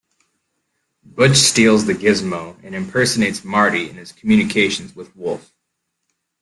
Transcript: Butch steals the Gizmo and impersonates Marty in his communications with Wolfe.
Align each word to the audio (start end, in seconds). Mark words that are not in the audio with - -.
Butch 1.03 1.37
steals 1.37 1.85
the 1.85 1.93
Gizmo 1.93 2.57
and 2.63 2.73
impersonates 2.73 3.43
Marty 3.43 3.87
in 3.87 3.97
his 3.97 4.11
communications 4.11 4.95
with 4.95 5.15
Wolfe. 5.15 5.53